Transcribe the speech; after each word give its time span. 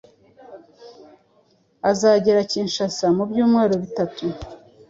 azagera 1.89 2.41
Kinshasa 2.51 3.05
mu 3.15 3.23
"byumweru 3.29 3.73
bitatu”. 3.83 4.25